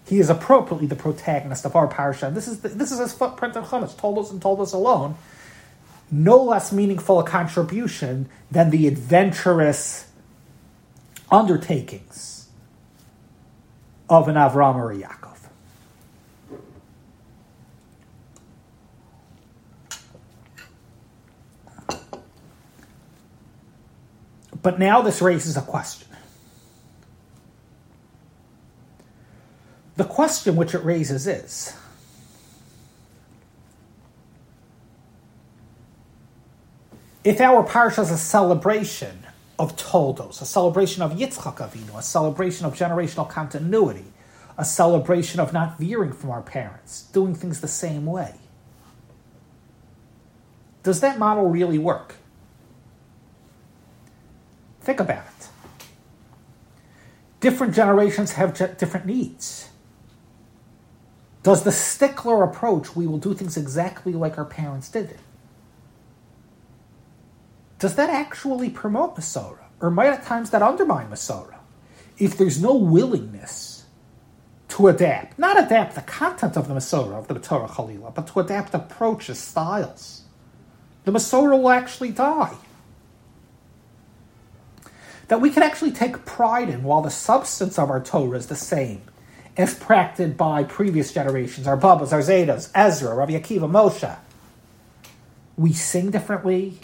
[0.06, 2.32] He is appropriately the protagonist of our parsha.
[2.32, 5.16] This is the, this is his footprint in Chumash, Toldos and Toldos alone.
[6.10, 10.06] No less meaningful a contribution than the adventurous
[11.30, 12.48] undertakings
[14.08, 15.30] of an Avram or a Yaakov.
[24.62, 26.08] But now this raises a question.
[29.96, 31.76] The question which it raises is
[37.22, 39.26] if our parsha is a celebration
[39.58, 44.04] of Toldos, a celebration of Yitzchak Avinu, a celebration of generational continuity,
[44.58, 48.34] a celebration of not veering from our parents, doing things the same way,
[50.82, 52.16] does that model really work?
[54.80, 55.48] Think about it.
[57.40, 59.70] Different generations have different needs.
[61.44, 65.20] Does the stickler approach, we will do things exactly like our parents did it?
[67.78, 69.58] Does that actually promote Masorah?
[69.80, 71.54] Or might at times that undermine Masorah?
[72.18, 73.86] if there's no willingness
[74.68, 78.40] to adapt, not adapt the content of the Masorah, of the Torah Chalila, but to
[78.40, 80.22] adapt approaches, styles,
[81.04, 82.54] the Masorah will actually die.
[85.28, 88.56] That we can actually take pride in while the substance of our Torah is the
[88.56, 89.02] same
[89.56, 94.16] as practiced by previous generations, our Babas, our Zedas, Ezra, Rabbi Akiva, Moshe.
[95.56, 96.78] We sing differently,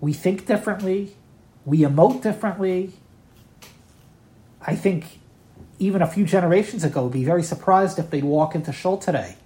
[0.00, 1.16] we think differently,
[1.64, 2.92] we emote differently.
[4.60, 5.18] I think
[5.78, 9.36] even a few generations ago would be very surprised if they'd walk into Shul today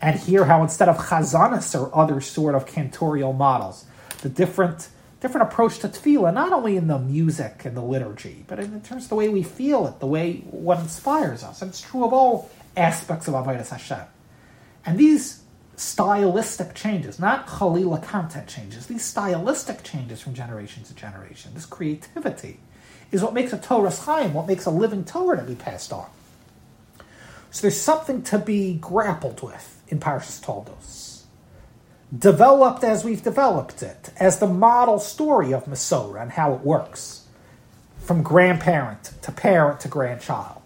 [0.00, 3.86] and hear how instead of chazanas or other sort of cantorial models,
[4.22, 4.88] the different
[5.24, 9.04] different approach to tefillah, not only in the music and the liturgy, but in terms
[9.04, 11.62] of the way we feel it, the way what inspires us.
[11.62, 14.04] And it's true of all aspects of Avodah Hashem.
[14.84, 15.40] And these
[15.76, 22.60] stylistic changes, not Khalila content changes, these stylistic changes from generation to generation, this creativity,
[23.10, 26.06] is what makes a Torah Chaim, what makes a living Torah to be passed on.
[27.50, 31.03] So there's something to be grappled with in Parshas Toldos
[32.16, 37.26] developed as we've developed it, as the model story of Mesorah and how it works,
[37.98, 40.60] from grandparent to parent to grandchild.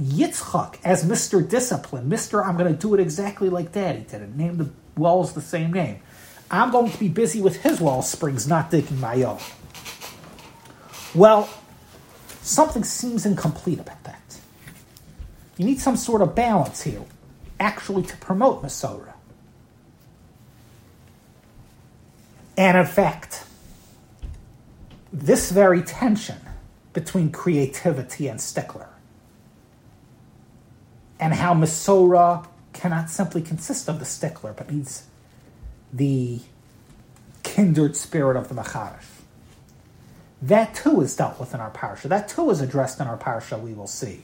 [0.00, 1.46] Yitzchak as Mr.
[1.46, 2.44] Discipline, Mr.
[2.44, 5.72] I'm going to do it exactly like Daddy did it, name the wells the same
[5.72, 6.00] name.
[6.50, 9.38] I'm going to be busy with his well springs, not digging my own.
[11.14, 11.48] Well,
[12.40, 14.40] something seems incomplete about that.
[15.58, 17.04] You need some sort of balance here
[17.60, 19.12] actually to promote Mesorah.
[22.56, 23.44] And in fact,
[25.12, 26.38] this very tension
[26.92, 28.88] between creativity and stickler,
[31.20, 35.04] and how Mesorah cannot simply consist of the stickler, but needs
[35.92, 36.40] the
[37.42, 39.22] kindred spirit of the Macharif.
[40.42, 42.02] That too is dealt with in our parsha.
[42.02, 44.22] That too is addressed in our parsha, we will see.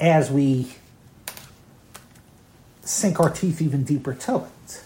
[0.00, 0.74] As we
[2.84, 4.84] sink our teeth even deeper to it.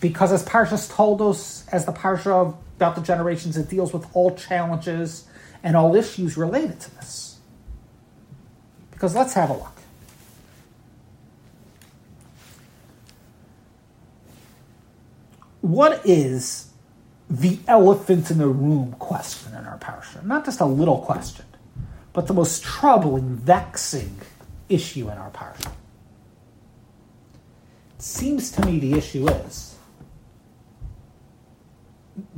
[0.00, 5.26] Because as Parshas Toldos, as the Parsha about the generations, it deals with all challenges
[5.62, 7.38] and all issues related to this.
[8.90, 9.72] Because let's have a look.
[15.60, 16.70] What is
[17.30, 20.24] the elephant in the room question in our parsha?
[20.24, 21.46] Not just a little question,
[22.12, 24.18] but the most troubling, vexing
[24.68, 25.70] issue in our parsha
[28.02, 29.76] seems to me the issue is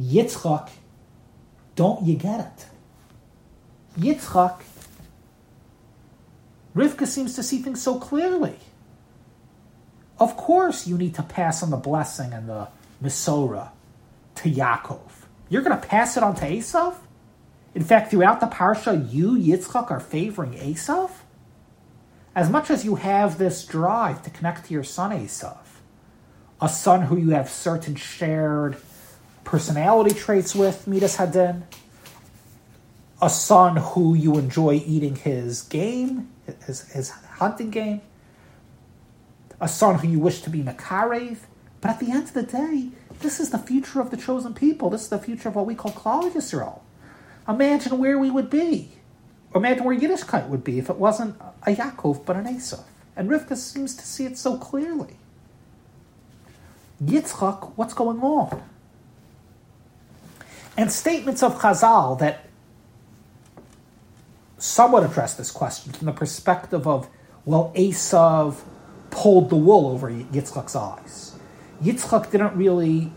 [0.00, 0.70] Yitzchak,
[1.74, 2.66] don't you get it?
[3.98, 4.60] Yitzchak,
[6.76, 8.56] Rivka seems to see things so clearly.
[10.18, 12.68] Of course, you need to pass on the blessing and the
[13.02, 13.70] Mesorah
[14.36, 15.00] to Yaakov.
[15.48, 16.96] You're going to pass it on to Esav?
[17.74, 21.10] In fact, throughout the parsha, you, Yitzchak, are favoring Esav?
[22.34, 25.58] As much as you have this drive to connect to your son Esav,
[26.60, 28.76] a son who you have certain shared
[29.44, 31.62] personality traits with, Midas Hadin,
[33.22, 36.28] a son who you enjoy eating his game,
[36.66, 38.00] his, his hunting game,
[39.60, 41.38] a son who you wish to be Makarev,
[41.80, 42.88] but at the end of the day,
[43.20, 44.90] this is the future of the chosen people.
[44.90, 46.80] This is the future of what we call Klal Yisrael.
[47.46, 48.90] Imagine where we would be
[49.54, 52.84] Imagine where Yiddishkeit would be if it wasn't a Yaakov but an Esav.
[53.16, 55.16] And Rivka seems to see it so clearly.
[57.02, 58.62] Yitzchak, what's going on?
[60.76, 62.46] And statements of Chazal that
[64.58, 67.08] somewhat address this question from the perspective of,
[67.44, 68.56] well, Esav
[69.10, 71.36] pulled the wool over Yitzchak's eyes.
[71.82, 73.12] Yitzchak didn't really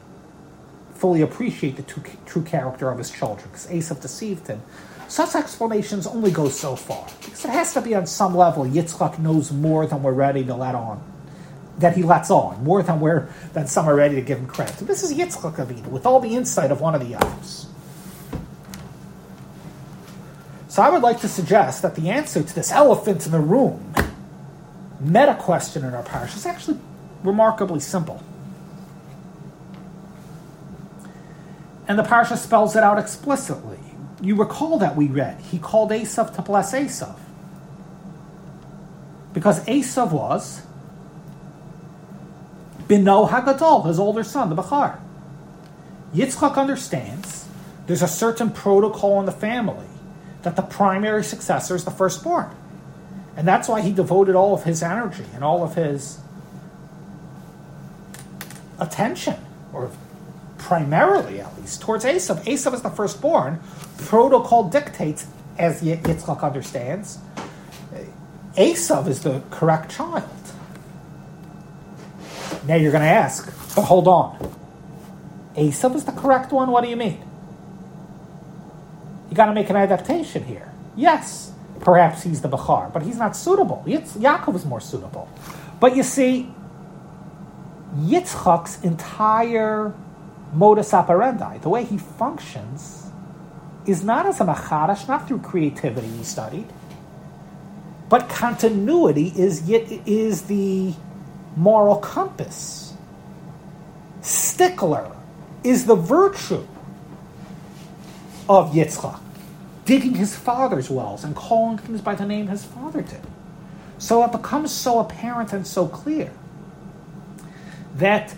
[0.93, 1.83] fully appreciate the
[2.25, 4.62] true, character of his children because Esav deceived him.
[5.07, 9.19] Such explanations only go so far, because it has to be on some level Yitzchak
[9.19, 11.01] knows more than we're ready to let on,
[11.79, 14.75] that he lets on, more than we're than some are ready to give him credit.
[14.75, 17.65] So this is Yitzchak Avinu with all the insight of one of the Avos.
[20.67, 23.93] So I would like to suggest that the answer to this elephant in the room
[24.99, 26.79] meta question in our parsha is actually
[27.23, 28.21] remarkably simple.
[31.87, 33.79] And the parsha spells it out explicitly
[34.21, 37.17] you recall that we read, he called Esav to bless Esav.
[39.33, 40.61] Because Esav was
[42.87, 44.99] Bino Hagadol, his older son, the Bechor.
[46.13, 47.47] Yitzchak understands
[47.85, 49.87] there's a certain protocol in the family
[50.43, 52.49] that the primary successor is the firstborn.
[53.35, 56.19] And that's why he devoted all of his energy and all of his
[58.79, 59.35] attention
[59.73, 59.91] or
[60.67, 62.43] primarily at least, towards Esav.
[62.43, 63.61] Esav is the firstborn.
[63.99, 65.25] Protocol dictates,
[65.57, 67.19] as Yitzchak understands,
[68.55, 70.29] Esav is the correct child.
[72.67, 73.45] Now you're going to ask,
[73.75, 74.55] but hold on.
[75.55, 76.69] Esav is the correct one?
[76.69, 77.23] What do you mean?
[79.29, 80.69] You got to make an adaptation here.
[80.97, 83.85] Yes, perhaps he's the Bechor, but he's not suitable.
[83.87, 85.29] Yitz- Yaakov is more suitable.
[85.79, 86.51] But you see,
[87.95, 89.93] Yitzchak's entire
[90.54, 93.12] modus operandi, the way he functions,
[93.85, 96.67] is not as a Mechadesh, not through creativity he studied,
[98.10, 100.93] but continuity is yet is the
[101.56, 102.93] moral compass.
[104.21, 105.12] Stickler
[105.63, 106.65] is the virtue
[108.50, 109.19] of Yitzchak,
[109.85, 113.21] digging his father's wells and calling things by the name his father did.
[113.98, 116.31] So it becomes so apparent and so clear
[117.95, 118.35] that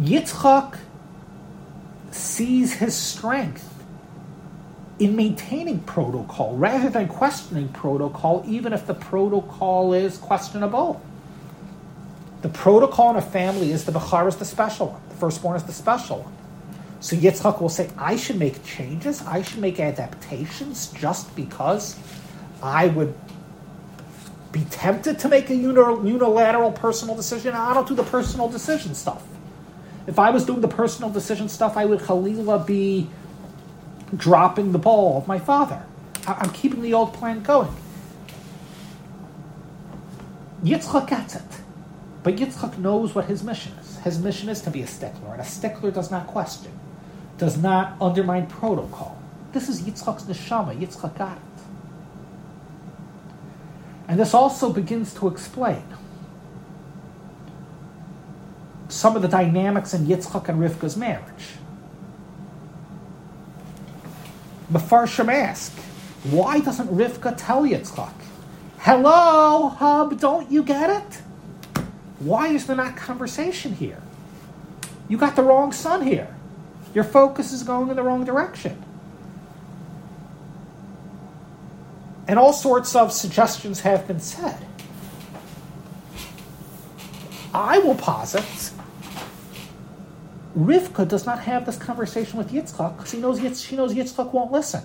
[0.00, 0.78] Yitzchak
[2.38, 3.68] sees his strength
[5.00, 11.02] in maintaining protocol rather than questioning protocol, even if the protocol is questionable.
[12.42, 15.64] The protocol in a family is the Bechor is the special one, the firstborn is
[15.64, 16.32] the special one.
[17.00, 21.96] So Yitzchak will say, I should make changes, I should make adaptations just because
[22.62, 23.14] I would
[24.52, 27.54] be tempted to make a unilateral personal decision.
[27.54, 29.24] I don't do the personal decision stuff.
[30.08, 33.10] If I was doing the personal decision stuff, I would Khalila be
[34.16, 35.84] dropping the ball of my father.
[36.26, 37.76] I'm keeping the old plan going.
[40.64, 41.42] Yitzchak gets it.
[42.22, 43.98] But Yitzchak knows what his mission is.
[43.98, 46.72] His mission is to be a stickler, and a stickler does not question,
[47.36, 49.20] does not undermine protocol.
[49.52, 50.74] This is Yitzchak's neshama.
[50.74, 51.42] Yitzchak got it.
[54.08, 55.84] And this also begins to explain
[58.88, 61.56] some of the dynamics in Yitzchak and Rivka's marriage.
[64.72, 65.72] Mefarshim ask,
[66.24, 68.12] why doesn't Rivka tell Yitzchak,
[68.78, 71.22] hello, hub, don't you get it?
[72.18, 74.02] Why is there not conversation here?
[75.08, 76.34] You got the wrong son here.
[76.94, 78.82] Your focus is going in the wrong direction.
[82.26, 84.58] And all sorts of suggestions have been said.
[87.54, 88.72] I will posit
[90.58, 94.32] Rivka does not have this conversation with Yitzchak because he knows Yitz, she knows Yitzchak
[94.32, 94.82] won't listen.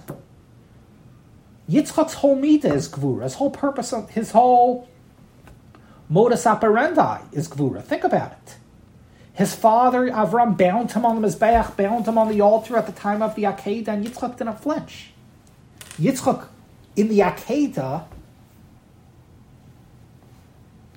[1.68, 3.24] Yitzchak's whole mida is gvura.
[3.24, 4.88] His whole purpose of his whole
[6.10, 7.82] modus operandi is gvura.
[7.82, 8.56] Think about it.
[9.34, 12.92] His father Avram bound him on the mizbeach, bound him on the altar at the
[12.92, 15.10] time of the Akedah, and Yitzchak didn't flinch.
[16.00, 16.46] Yitzchak,
[16.96, 18.04] in the Akedah,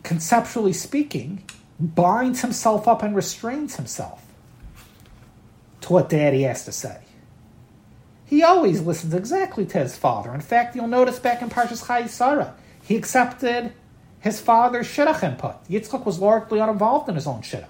[0.03, 1.45] conceptually speaking,
[1.81, 4.26] binds himself up and restrains himself
[5.87, 6.99] to what daddy has to say.
[8.25, 10.35] He always listens exactly to his father.
[10.35, 13.73] In fact, you'll notice back in Parshas Chayei Sarah, he accepted
[14.19, 15.65] his father's shidduch input.
[15.69, 17.69] Yitzchak was largely uninvolved in his own shidduch.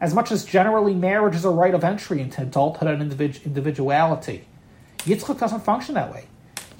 [0.00, 4.46] As much as generally marriage is a right of entry into adulthood and individ- individuality,
[5.00, 6.24] Yitzchak doesn't function that way.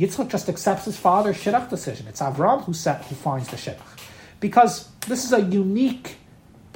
[0.01, 2.07] Yitzchak just accepts his father's shidduch decision.
[2.07, 3.83] It's Avram who, set, who finds the shidduch.
[4.41, 6.17] Because this is a unique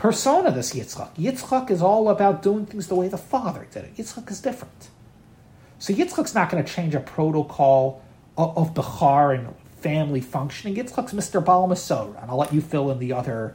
[0.03, 1.15] persona, this Yitzchak.
[1.15, 3.97] Yitzchak is all about doing things the way the father did it.
[3.97, 4.89] Yitzchak is different.
[5.79, 8.03] So Yitzchak's not going to change a protocol
[8.37, 10.75] of, of and family functioning.
[10.75, 11.43] Yitzchak's Mr.
[11.43, 13.55] Baal and I'll let you fill in the other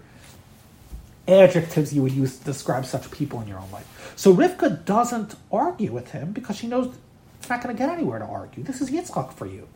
[1.28, 4.14] adjectives you would use to describe such people in your own life.
[4.16, 6.95] So Rivka doesn't argue with him because she knows
[7.39, 8.64] it's not going to get anywhere to argue.
[8.64, 9.68] This is Yitzchak for you.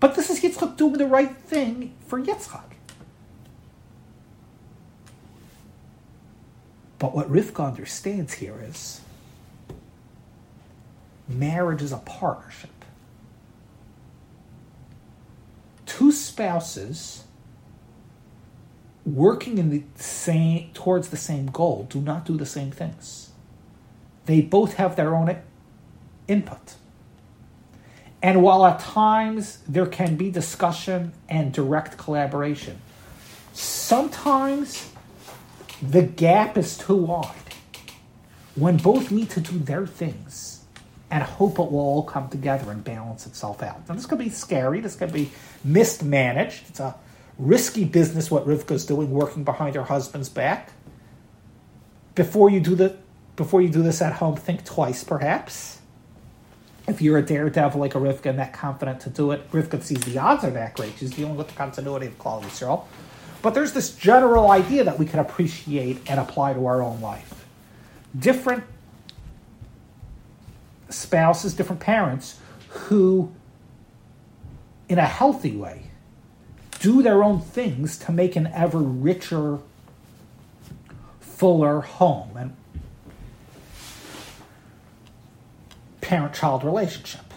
[0.00, 2.74] But this is Yitzchak doing the right thing for Yitzchak.
[6.98, 9.00] But what Rivka understands here is
[11.28, 12.70] marriage is a partnership.
[15.86, 17.24] Two spouses
[19.04, 23.30] working in the same towards the same goal do not do the same things.
[24.26, 25.36] They both have their own
[26.26, 26.74] input.
[28.20, 32.80] And while at times there can be discussion and direct collaboration,
[33.52, 34.90] sometimes
[35.82, 37.34] the gap is too wide.
[38.54, 40.64] When both need to do their things
[41.10, 43.88] and hope it will all come together and balance itself out.
[43.88, 45.30] Now, this could be scary, this could be
[45.64, 46.64] mismanaged.
[46.68, 46.94] It's a
[47.38, 50.72] risky business what Rivka's doing, working behind her husband's back.
[52.14, 52.96] Before you do the
[53.36, 55.78] before you do this at home, think twice, perhaps.
[56.88, 60.00] If you're a daredevil like a Rivka and that confident to do it, Rivka sees
[60.00, 60.94] the odds are that great.
[60.98, 62.84] She's dealing with the continuity of Klal Yisrael.
[63.40, 67.46] But there's this general idea that we can appreciate and apply to our own life.
[68.18, 68.64] Different
[70.88, 73.32] spouses, different parents who,
[74.88, 75.84] in a healthy way,
[76.80, 79.58] do their own things to make an ever richer,
[81.20, 82.56] fuller home and
[86.00, 87.27] parent child relationship.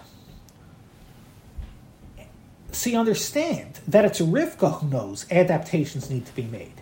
[2.74, 6.82] You understand that it's Rivka who knows adaptations need to be made.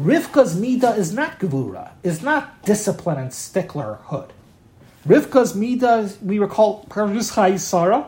[0.00, 4.30] Rivka's Mida is not Gevura, is not discipline and sticklerhood.
[5.06, 8.06] Rivka's Mida, we recall, Sarah,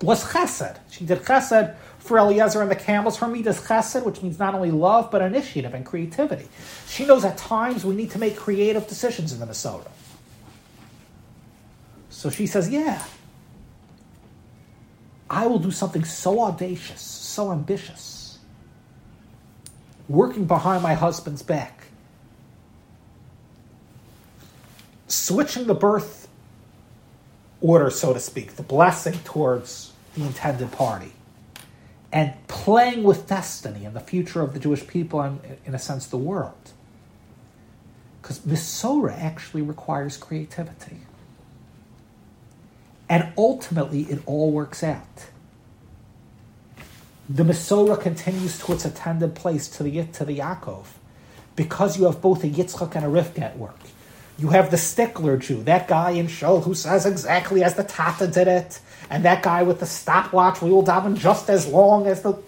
[0.00, 0.78] was chesed.
[0.90, 3.18] She did chesed for Eliezer and the camels.
[3.18, 6.48] Her Mida is chesed, which means not only love, but initiative and creativity.
[6.86, 9.90] She knows at times we need to make creative decisions in the Mesorah.
[12.08, 13.04] So she says, Yeah,
[15.30, 18.38] I will do something so audacious, so ambitious,
[20.08, 21.84] working behind my husband's back,
[25.06, 26.28] switching the birth
[27.60, 31.12] order, so to speak, the blessing towards the intended party,
[32.12, 36.06] and playing with destiny and the future of the Jewish people and, in a sense,
[36.06, 36.72] the world.
[38.22, 41.00] Because Mesorah actually requires creativity.
[43.08, 45.26] And ultimately, it all works out.
[47.28, 50.86] The Mesorah continues to its attended place to the to the Yaakov,
[51.56, 53.78] because you have both a Yitzchak and a Rivka at work.
[54.38, 58.26] You have the stickler Jew, that guy in Shul who says exactly as the Tata
[58.28, 58.80] did it,
[59.10, 60.62] and that guy with the stopwatch.
[60.62, 62.38] We will daven just as long as the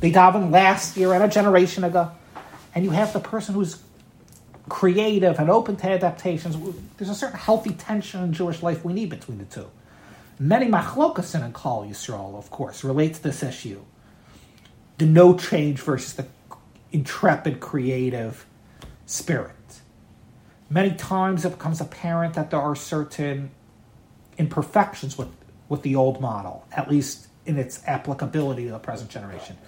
[0.00, 2.10] they davened last year and a generation ago.
[2.74, 3.80] And you have the person who's
[4.72, 6.56] creative and open to adaptations.
[6.96, 9.70] There's a certain healthy tension in Jewish life we need between the two.
[10.38, 13.82] Many machlokas in Klal Yisrael, of course, relate to this issue.
[14.96, 16.26] The no change versus the
[16.90, 18.46] intrepid, creative
[19.04, 19.80] spirit.
[20.70, 23.50] Many times it becomes apparent that there are certain
[24.38, 25.28] imperfections with,
[25.68, 29.58] with the old model, at least in its applicability to the present generation.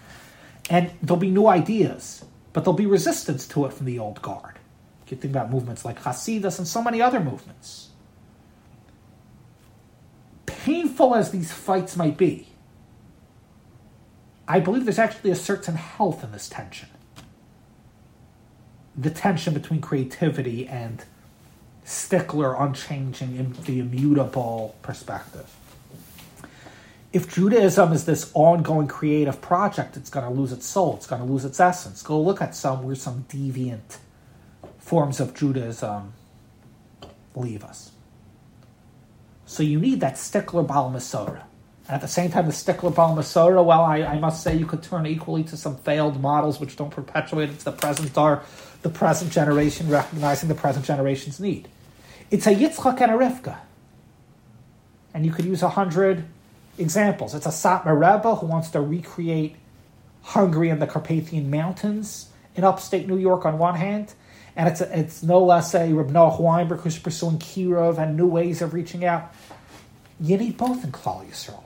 [0.70, 2.24] And there'll be new ideas,
[2.54, 4.53] but there'll be resistance to it from the old guard.
[5.08, 7.90] You think about movements like Hasidus and so many other movements.
[10.46, 12.48] Painful as these fights might be,
[14.48, 16.88] I believe there's actually a certain health in this tension.
[18.96, 21.04] The tension between creativity and
[21.84, 25.54] stickler, unchanging, the immutable perspective.
[27.12, 30.96] If Judaism is this ongoing creative project, it's going to lose its soul.
[30.96, 32.02] It's going to lose its essence.
[32.02, 33.98] Go look at some where some deviant
[34.84, 36.12] forms of Judaism
[37.34, 37.92] leave us.
[39.46, 41.44] So you need that stickler Baal Mesorah.
[41.86, 44.66] And at the same time, the stickler Baal Mesorah, well, I, I, must say you
[44.66, 48.42] could turn equally to some failed models which don't perpetuate it to the present or
[48.82, 51.68] the present generation, recognizing the present generation's need.
[52.30, 53.56] It's a Yitzchak and a Rivka.
[55.14, 56.24] And you could use a hundred
[56.76, 57.34] examples.
[57.34, 59.56] It's a Satmar Rebbe who wants to recreate
[60.22, 64.14] Hungary and the Carpathian Mountains in upstate New York on one hand,
[64.56, 68.26] and it's a, it's no less a Reb Noach Weinberg who's pursuing kiruv and new
[68.26, 69.34] ways of reaching out.
[70.20, 71.64] You need both in Klal Yisrael.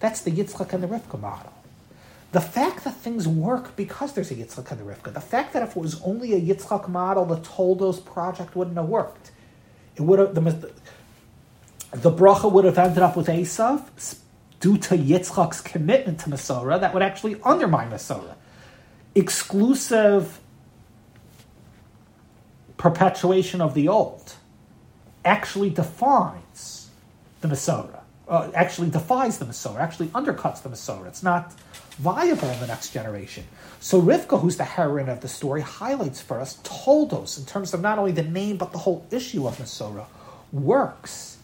[0.00, 1.52] That's the Yitzchak and the Rivka model.
[2.32, 5.62] The fact that things work because there's a Yitzchak and the Rivka, the fact that
[5.62, 9.30] if it was only a Yitzchak model, the Toldos project wouldn't have worked.
[9.96, 10.72] It would have the,
[11.92, 14.18] the bracha would have ended up with Esav
[14.60, 18.36] due to Yitzchak's commitment to Mesorah that would actually undermine Mesorah.
[19.14, 20.39] Exclusive
[22.80, 24.36] perpetuation of the old
[25.22, 26.88] actually defines
[27.42, 31.06] the Mesorah, uh, actually defies the Mesorah, actually undercuts the Mesorah.
[31.08, 31.52] It's not
[31.98, 33.44] viable in the next generation.
[33.80, 37.82] So Rivka, who's the heroine of the story, highlights for us Toldos in terms of
[37.82, 40.06] not only the name but the whole issue of Mesorah
[40.50, 41.36] works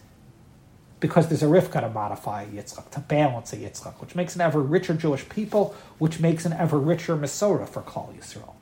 [0.99, 4.59] because there's a Rivka to modify Yitzchak, to balance a Yitzchak, which makes an ever
[4.59, 8.56] richer Jewish people, which makes an ever richer Mesorah for Klal Yisrael.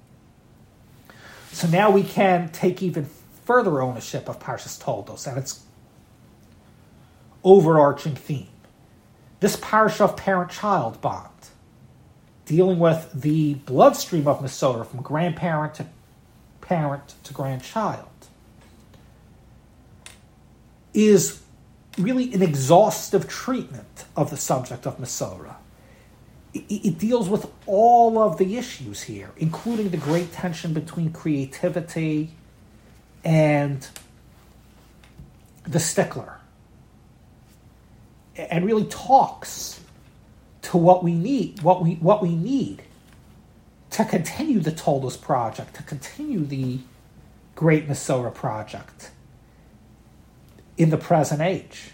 [1.55, 3.07] So now we can take even
[3.45, 5.63] further ownership of Parshas Toldos and its
[7.45, 8.49] overarching theme.
[9.39, 11.29] This parsha of parent-child bond,
[12.45, 15.85] dealing with the bloodstream of Mesorah from grandparent to
[16.59, 18.09] parent to grandchild,
[20.93, 21.41] is
[21.97, 25.55] really an exhaustive treatment of the subject of Mesorah
[26.69, 32.31] it deals with all of the issues here, including the great tension between creativity
[33.23, 33.87] and
[35.63, 36.39] the stickler.
[38.37, 39.81] And really talks
[40.63, 42.83] to what we need, what we what we need
[43.91, 46.79] to continue the Toldos project, to continue the
[47.55, 49.11] Great Mesorah project.
[50.77, 51.91] in the present age.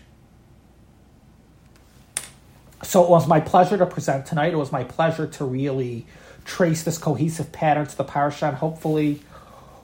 [2.84, 4.54] So it was my pleasure to present tonight.
[4.54, 6.06] It was my pleasure to really
[6.46, 9.22] trace this cohesive pattern to the parasha and hopefully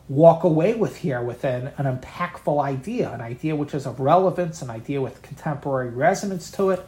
[0.10, 4.62] walk away with here with an, an impactful idea, an idea which is of relevance,
[4.62, 6.86] an idea with contemporary resonance to it,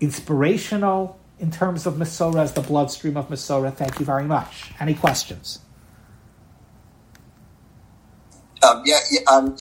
[0.00, 3.74] inspirational in terms of Mesorah as the bloodstream of Mesorah.
[3.74, 4.72] Thank you very much.
[4.80, 5.60] Any questions?
[8.62, 9.54] Um, yeah, yeah um,